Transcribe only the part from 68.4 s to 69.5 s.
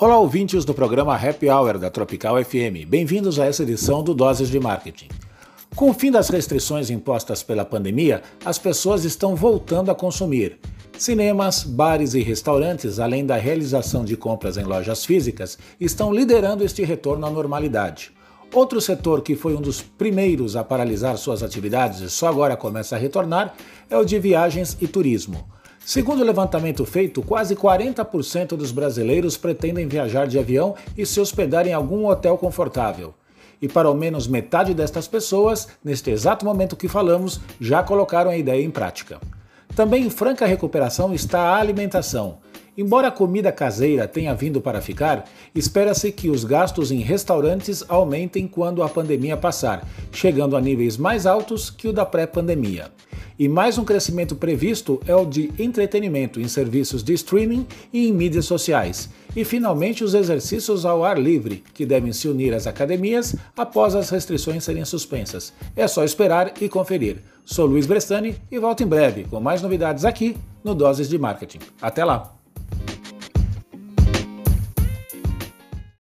e volto em breve com